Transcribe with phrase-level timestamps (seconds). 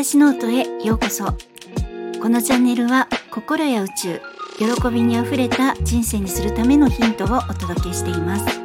[0.00, 1.24] 私ノートへようこそ。
[2.22, 4.20] このチャンネルは心や宇宙
[4.56, 8.60] 喜びにあふれた人生にするためのヒントをお届けしています。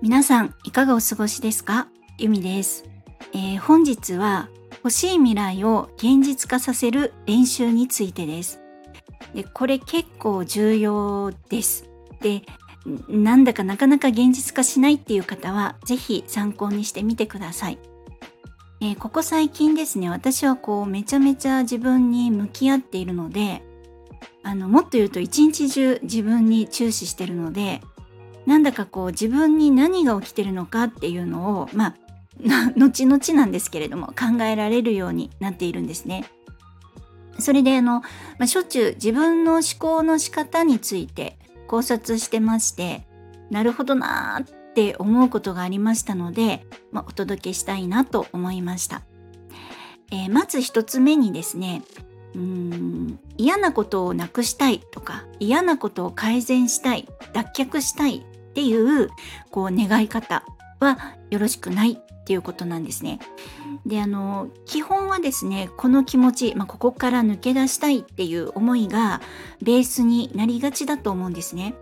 [0.00, 1.88] 皆さんいかがお過ごしですか？
[2.18, 2.84] ゆみです、
[3.32, 4.48] えー、本日は
[4.84, 8.60] 欲しい未来を現実化させる練習についてです。
[9.34, 11.90] でこれ結構重要です。
[12.20, 12.42] で
[13.08, 17.78] なんだかなかなか現実化しないっていう方は是非参考にしてみてください。
[18.80, 23.62] えー、ここ最近ですね私はこうめちゃめちゃ自分に向き合っているので
[24.44, 27.80] あのもっと言うと一日中自分に注視してるので
[28.46, 31.94] なんだかこう自分に何が起きてるのかっていうのをまあ
[32.78, 36.24] 後々なんですけれども考えられるようになっているんですね。
[37.40, 41.37] それであの、まあ、しょっちゅう自分の思考の仕方について
[41.68, 43.06] 考察してまして
[43.50, 49.02] なるほどなーって思うことがありましたので、まあ、お届けしたいなと思いました、
[50.10, 51.82] えー、まず一つ目にですね
[52.34, 59.08] うーん嫌なことをなくしたいとか嫌なことを改善したい脱却したいっていう
[59.50, 60.44] こう願い方
[60.80, 63.20] はよろしくないっていうことなんですね。
[63.86, 69.22] であの基本はですねこの気持ち、まあ、ここから抜け出したいっていう思いが
[69.62, 71.74] ベースになりがちだと思うんですね。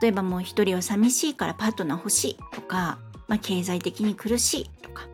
[0.00, 5.06] 例えばもう一人は寂しいからパートナー欲しいとか、まあ、経済的に苦しいとか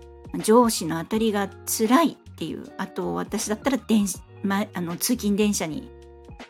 [0.44, 4.06] 上司の当たりが辛いっていうあと私だったら電、
[4.44, 5.90] ま、あの通勤電車に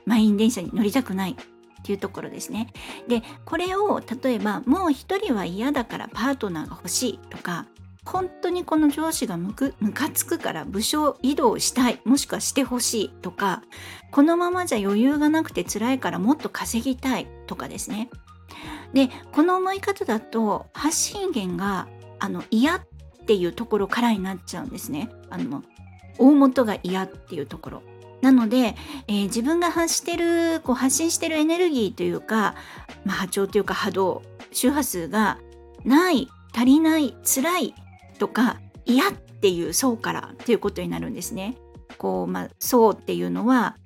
[0.04, 1.34] 満員電車に乗りたくないっ
[1.82, 2.72] ていうところですね。
[3.08, 7.64] でこれを例えばもう一人は嫌だからパートナーが欲しいとか
[8.06, 13.62] 本当にこの上司がムカつくから部署移動したいもしくはしてほしいとか
[14.12, 18.08] このままじゃ余裕がなくて辛いからもっと稼ぎたいとかですね。
[18.92, 22.86] でこの思い方だと発信源があの嫌っ
[23.26, 25.10] ていうところからになっちゃうんですね。
[25.28, 25.62] あの
[26.18, 27.82] 大元が嫌っていうところ。
[28.22, 28.76] なので、
[29.08, 32.54] えー、自分が発してるこう発信してるエネルギーというか、
[33.04, 35.38] まあ、波長というか波動周波数が
[35.84, 37.74] ない足りない辛い
[38.16, 41.56] とか嫌っていう層からっていうことになるんですね。
[41.98, 43.76] こうまあ、層っていうのは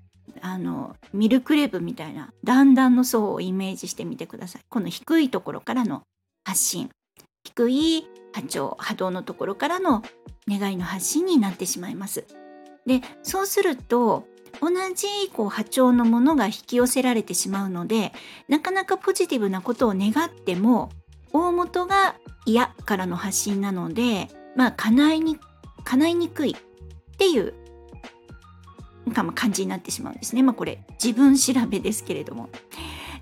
[0.41, 4.63] あのミルクレープみたいな段々の層をイメージしてみてください。
[4.69, 6.03] この低いところからの
[6.45, 6.91] 発信
[7.45, 10.03] 低い波長波動のところからの
[10.49, 12.25] 願いの発信になってしまいます。
[12.87, 14.27] でそうすると
[14.61, 18.13] 同じこう波長のものが引き寄せられてしまうので
[18.49, 20.91] なかなかポジティブなことを願っても
[21.33, 25.39] 大元が嫌からの発信なので、まあ、叶いに、
[25.85, 27.55] 叶いにくいっていう
[29.35, 30.43] 感じになってしまうんですね。
[30.43, 32.49] まあ、これ、自分調べですけれども。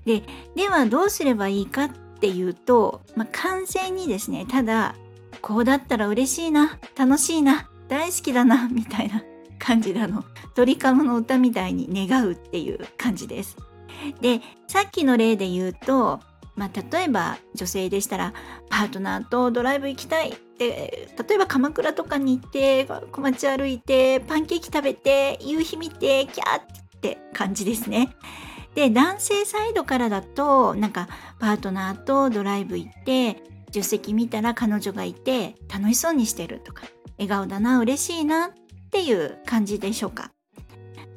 [0.05, 0.23] で、
[0.55, 4.95] ではどうすればいいかっていうと、まあ、完全にですね、ただ、
[5.41, 9.23] こうだったら嬉しいな、楽しいな、大好きだな、みたいな
[9.57, 10.23] 感じなの。
[10.55, 13.57] 鳥かごの歌みたいに願うっていう感じです。
[14.21, 16.19] で、さっきの例で言うと、
[16.59, 18.33] まあ、例えば女性でしたら
[18.69, 28.13] パートナーとドライブ行きたいって例えば鎌倉とかに行って小町歩いてパンケーキ食べて夕日見てキャーって感じですね。
[28.75, 31.07] で男性サイドからだとなんか
[31.39, 33.37] パートナーとドライブ行って
[33.67, 36.83] 助手席見たら彼女がいて楽しそうにしてるとか
[37.17, 38.51] 笑顔だな嬉しいなっ
[38.91, 40.31] ていう感じでしょうか。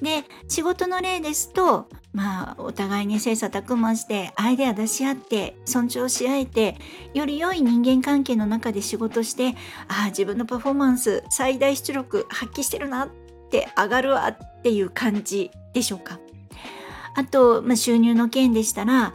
[0.03, 6.77] で仕事の例ですとまあお互いに切磋琢磨してアイデア出し合って尊重し合えて
[7.15, 9.55] より良い人間関係の中で仕事して
[9.87, 13.09] ああ自分のパフォーマンス最大出力発揮してるなっ
[13.51, 16.19] て上がるわっていう感じでしょうか。
[17.15, 19.15] あと、まあ、収入の件でしたら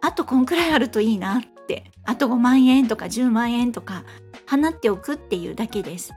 [0.00, 4.04] あとこんくらいあるといいなってあと5万円とか10万円とか
[4.48, 6.12] 放っておくっていうだけです。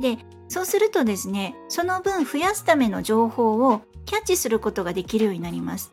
[0.00, 0.18] で
[0.48, 5.92] そうするとですねその分増やすための情報をキャッチすることができるようになります。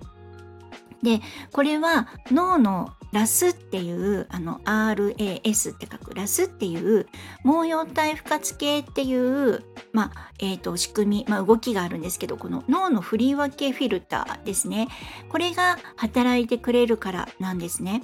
[1.01, 1.19] で
[1.51, 7.05] これは脳のラスっていうあの RAS って書くラスっていう
[7.43, 14.87] 毛様体不活系っていう、まあえーと、仕組み、まあ、動きがあるんですけどこの脳の振り分けフィルターですね
[15.29, 18.01] これが働いてくれるからなんですね。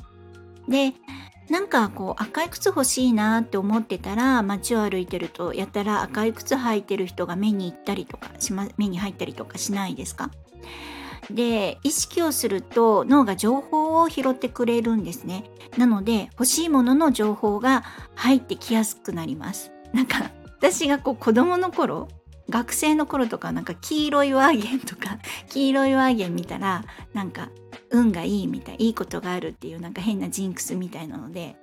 [0.68, 0.94] で
[1.50, 10.30] なんかこう赤い靴欲しいなって思ってたら街を歩いてるとやたら赤い靴履いてる人が目に行ったりとかし、ま、目に入ったりとかしないですか？
[11.32, 15.44] で意識をすると脳が情報を拾ってくれるんですね。
[15.78, 17.84] なので欲しいものの情報が
[18.16, 19.72] 入ってきやすくなります。
[19.94, 22.08] なんか私がこう子供の頃
[22.50, 25.20] 学生の頃とかなんか黄色いワーゲンとか
[25.50, 27.50] 黄色いワーゲン見たらなんか
[27.92, 31.56] 運がいいみたいいいことがあるっていうなんか変なジンクスみたいなので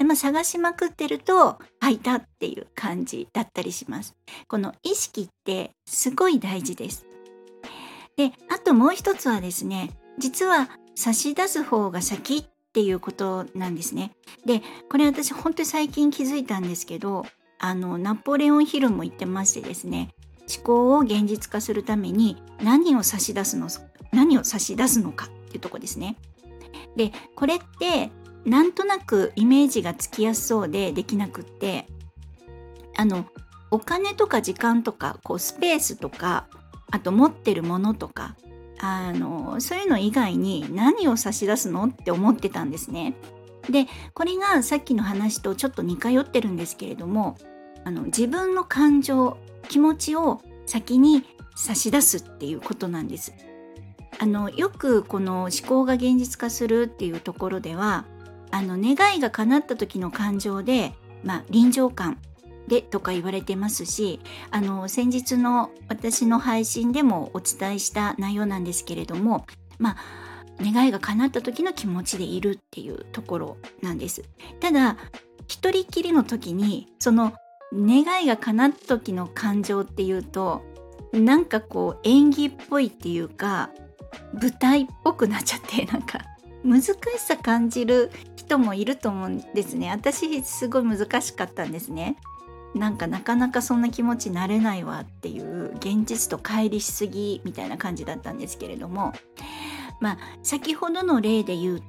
[0.00, 4.16] で、まあ、探しまくってると、あ、いたっていう感じだったりします。
[4.48, 7.04] この意識ってすごい大事です。
[8.16, 14.12] で、あともう一つはですね、実は差し出す方が先っていうことなんですね。
[14.46, 17.26] で、これ私本当に最近気づいたんですけど、
[17.58, 20.14] あの、ナポレオンヒルも言ってましてですね、
[20.54, 23.68] 思考を現実化するために何を差し出すの、
[24.12, 26.16] 何を差し出すのかっていうとこですね。
[26.96, 28.10] で、これって
[28.44, 31.86] なんとなくイメージがつきやすそうでできなくって
[32.96, 33.26] あの
[33.70, 36.48] お金とか時間とかこうスペースとか
[36.90, 38.36] あと持ってるものとか
[38.80, 43.14] あのそういうの以外に何を差し出すのって思ってたんですね。
[43.68, 47.36] でこれがさっきの話とちょっと似通ってるんですけれども
[47.84, 49.36] あの自分の感情
[49.70, 51.24] 気持ちを先に
[51.54, 53.32] 差し出すっていうことなんです。
[54.18, 58.04] あのよくこの思考が現実化するっていうところでは
[58.50, 62.18] あの願いが叶った時の感情で、まあ、臨場感
[62.66, 64.20] でとか言われてますし
[64.50, 69.46] あの先日の私の配信でもお伝えした内容なんですけれども
[69.78, 69.96] まあ
[70.60, 74.22] 願いが叶った時の気持ちでいるっていうところなんです。
[74.58, 74.98] ただ
[75.46, 77.32] 一人きりの時にその
[77.72, 80.62] 願いが叶った時の感情っていうと
[81.12, 83.70] なんかこう演技っぽいっていうか
[84.34, 86.20] 舞台っぽくなっちゃって なんか
[86.64, 89.90] 難しさ感じる人もいると思うんですね。
[89.90, 92.16] 私すごい難しかったんですね。
[92.74, 99.12] なんかなかなかそんな気持ちになれないわっていう現実と乖離しすぎみたいな感じだったんですけれども
[100.00, 101.82] まあ先ほどの例で言う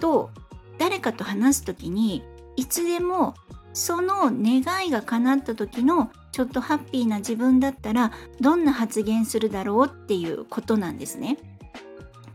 [0.00, 0.30] と
[0.78, 2.24] 誰かと話す時に
[2.56, 3.34] いつでも
[3.72, 11.38] その願いが叶った時のちょっとハッピーな自分だったらどんな発言するだろうっていうことなんですね。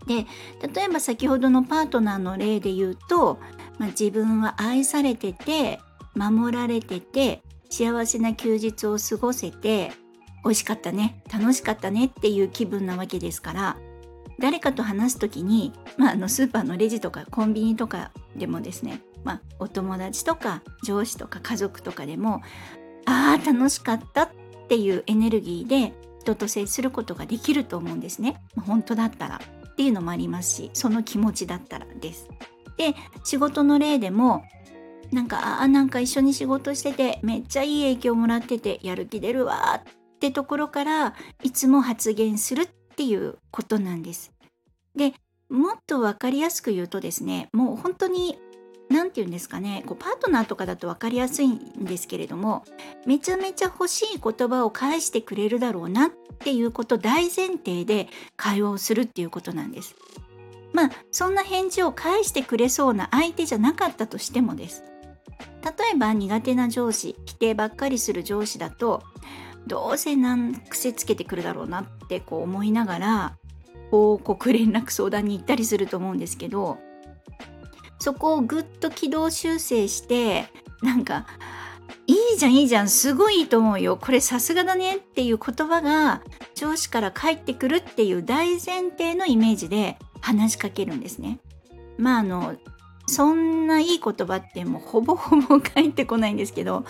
[0.07, 0.25] で
[0.73, 3.39] 例えば先ほどのパートナーの例で言うと
[3.77, 5.79] まあ、自分は愛されてて
[6.15, 9.91] 守られてて幸せな休日を過ごせて
[10.43, 13.77] 美味しかったね楽しかったねっていう気分なわけですから
[14.39, 22.41] 誰かと話す時に、まあ、あのスーパーのレジとかコンビニとかでもですね、まあ、お友達とか上司とか家族とかでも
[23.05, 24.29] ああ楽しかったっ
[24.67, 28.41] ていうエネルギーで人と接することができると思うんですね。
[28.65, 29.39] 本当だったら
[29.71, 32.27] っていうのもありますしその気持ちだったらです。
[32.77, 34.43] で仕事の例でも
[35.11, 44.33] なんかあなんか一緒に仕事しててめっちゃいい影響もらっててやる気出るわってところからいつも発言するっていうことなんです。
[44.95, 45.13] で
[45.49, 48.37] もっと分かりやすく言うとですねもう本当に
[48.89, 52.63] 何て言うんですかねこうパートナーとかだと分かりやすいんですけれども
[53.05, 59.95] めちゃめちゃ欲しい言葉を返してくれるだろうなっていうこと大前提で会話をするっていうことなんです。
[60.73, 64.83] まあそんな返事を返してくれそうな相手じゃなかったとしてもです
[65.63, 69.01] 例えば苦手な上司否定ばっかりする上司だと
[69.65, 73.37] どうせ何癖つけてくるだろうなってこう思いながら
[73.91, 76.77] 報告連絡相談に行ったりすると思うんですけど
[78.07, 80.47] そこをぐっと軌道修正して
[80.81, 81.27] なんか
[82.05, 86.21] いいじゃんいいじゃんすごいいいと思うよこれさすがだねっていう言葉が
[86.55, 91.39] 上司から返ってくるっていう大前提のイメージで話しかけるんですね。
[91.97, 92.55] まああの
[93.07, 96.85] そんないい言葉ってもうほぼほぼ返ってこないんですけど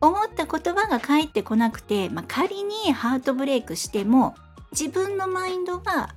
[0.00, 4.34] 思った言葉が返ってこなくて、まあ、仮にハートブレイクしても
[4.72, 6.14] 自分のマインドが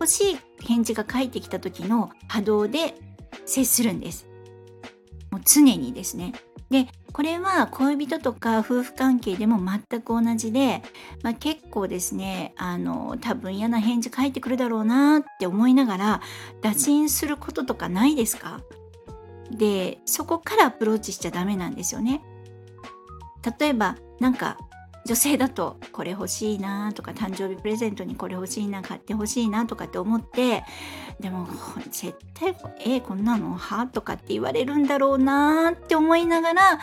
[0.00, 2.94] 欲しい返事が返ってきた時の波動で
[3.46, 4.26] 接するんです。
[5.30, 6.32] もう常にですね。
[6.70, 10.82] でこれは恋人とか夫婦関係でも全く同じで、
[11.24, 16.20] まあ、結構ですねあの多分嫌な返事返ってくるだろうなって思いながら
[16.62, 18.60] 打診することとかないですか？
[19.50, 22.22] でそこからアプローチしちゃダメなんですよね。
[23.58, 24.56] 例えばなんか
[25.10, 30.62] 女性だとこれ欲しいなとか誕生日プレゼントにこれ欲しいな買って欲しいなとかって思って
[31.18, 31.48] でも
[31.90, 32.54] 絶対
[32.86, 33.56] 「えこんなの？
[33.56, 36.78] は?」とかって言われるんだろうなって思いながら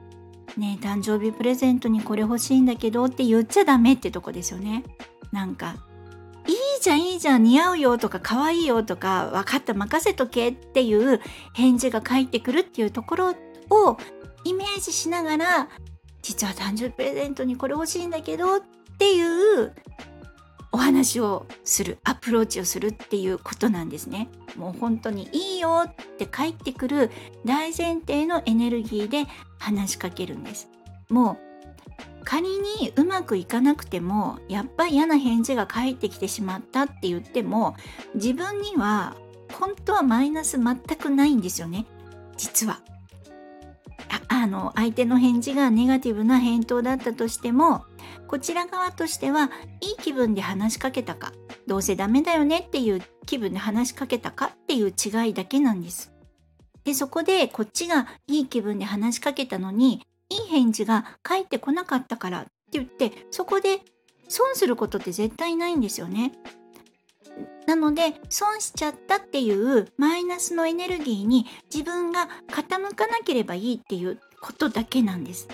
[0.56, 4.82] 「ね誕生日プレゼントにこれ欲しいんだけど」って言っちゃダメってとこですよね。
[5.30, 5.76] なんか
[6.46, 11.20] いいじゃんいいじゃん似合うよとか可愛いよとか分かった任せとけっていう
[11.52, 13.34] 返事が返ってくるっていうところ
[13.68, 13.98] を
[14.44, 15.68] イメージしながら
[16.26, 18.60] 実は誕生日プレゼントにこれ欲しいんだけどっ
[18.98, 19.22] てい
[19.62, 19.72] う
[20.72, 24.28] お話をするアプローチをするっていうことなんですね。
[24.56, 27.12] もう本当にいいよって返ってくる
[27.44, 29.26] 大前提のエネルギーで
[29.60, 30.68] 話しかけるんです。
[31.08, 31.38] も
[32.20, 37.76] う仮にうまくいかなくてもやっぱり嫌な返事が返ってきてしまったって言っても
[38.16, 39.14] 自分には
[39.52, 41.86] 本当はマイナス全くないんですよね
[42.36, 42.80] 実は。
[44.46, 47.84] あの相手の返事がネガティブな返答だったとしても
[48.28, 49.50] こちら側としては
[49.80, 51.32] いい気分で話しかけたか
[51.66, 56.12] どうせダメだよねっていう気分で話しかけたかっていう違いだけなんです。
[56.84, 63.80] でそこでこっちがいい気分で話しかけたのにいい返事が返ってこなかったからって言ってそこで
[64.28, 66.30] 損することって絶対ないんですよね。
[67.66, 75.48] なので損しちゃったっていうマイナスのエネルギーに自分が傾かなければいいっていうことだけなんです。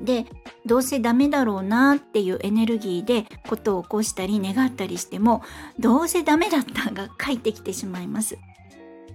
[0.00, 0.26] で
[0.66, 5.42] どうせダメだろうなっていうエネルギーでことを起こしたり願ったりしても
[5.78, 8.36] どうせダメだったが返ってきてしまいます。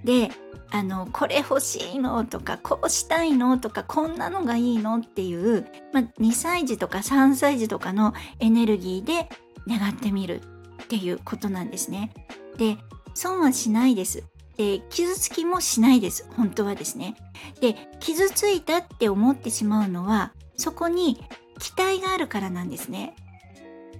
[0.04, 0.30] で
[0.70, 9.30] あのこれ欲しいのとかこうしたいのとかこんなのがいいのっていう、まあ、2歳児とか3歳児とかのエネルギーで
[9.68, 10.42] 願ってみる
[10.84, 12.12] っていうことなんですね。
[12.58, 12.78] で
[13.14, 14.24] 損はしないです。
[14.58, 17.16] で傷つきもしないです本当はですね。
[17.62, 21.24] で傷ついたって思ってしまうのはそこに
[21.60, 23.16] 期待があるからなんですね。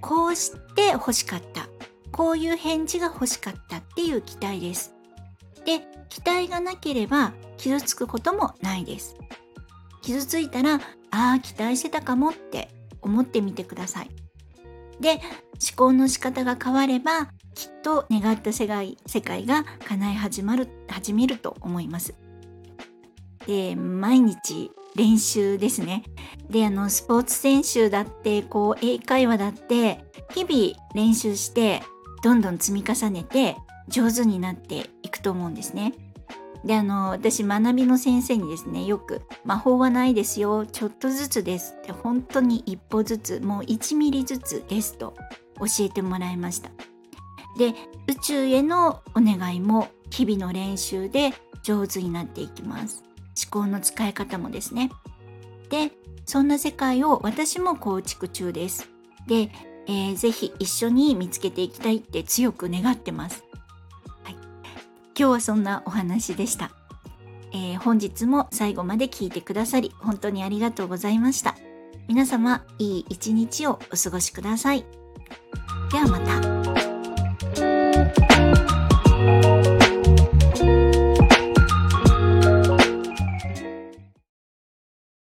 [0.02, 1.68] こうして欲しかった
[2.12, 4.94] こういう返事が欲しかったっていう期待です。
[5.66, 9.16] で期待がなければ傷つくこともないです。
[10.02, 10.76] 傷ついたら
[11.12, 12.70] ああ期待してたかもって
[13.02, 14.27] 思ってみてください。
[15.00, 15.20] で思
[15.76, 22.16] 考の仕方が変わればきっと願った世界世界が叶い始まる始めると思います。
[23.48, 26.04] で毎日練習ですね。
[26.50, 31.82] であのスポーツ選手だってこう英会話だって日々練習して
[32.24, 33.56] どんどん積み重ねて
[33.88, 35.94] 上手になっていくと思うんですね。
[36.64, 45.14] であの私学びの先生にですねよく「魔法はないですよちょっとずつです」って本当に一歩ずつもう1ミリずつですと
[45.60, 46.70] 教えてもらいました。
[47.58, 47.74] で
[48.08, 51.34] 宇宙へのお願いも日々の練習で
[51.64, 53.04] 上手になっていきます。
[53.52, 54.92] 思考の使い方もですね。
[55.70, 55.92] で
[56.26, 58.90] そんな世界を私も構築中です。
[59.28, 59.52] で、
[59.88, 63.47] えー、ぜひ一緒に見つけていきたいって強く願ってます。
[65.18, 66.70] 今日はそんなお話でした。
[67.52, 71.56] えー、本日も最後まで聞いてくださり、本当にありがとうございました。
[72.08, 74.86] 皆様、いい一日をお過ごしください。
[75.92, 76.68] ではまた。